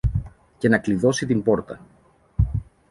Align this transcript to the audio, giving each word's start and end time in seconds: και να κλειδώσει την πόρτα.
και 0.57 0.69
να 0.69 0.77
κλειδώσει 0.77 1.25
την 1.25 1.43
πόρτα. 1.43 1.79